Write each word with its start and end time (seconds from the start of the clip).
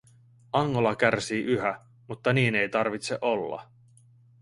Angola 0.53 0.95
kärsii 0.95 1.43
yhä, 1.43 1.85
mutta 2.07 2.33
niin 2.33 2.55
ei 2.55 2.69
tarvitse 2.69 3.17
olla. 3.21 3.71